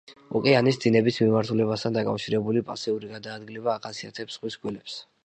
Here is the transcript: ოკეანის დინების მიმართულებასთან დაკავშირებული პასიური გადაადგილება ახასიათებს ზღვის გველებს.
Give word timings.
ოკეანის 0.37 0.79
დინების 0.85 1.19
მიმართულებასთან 1.23 1.97
დაკავშირებული 1.99 2.63
პასიური 2.71 3.11
გადაადგილება 3.13 3.77
ახასიათებს 3.81 4.39
ზღვის 4.39 4.57
გველებს. 4.65 4.99